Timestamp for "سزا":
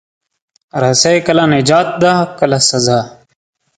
2.69-2.99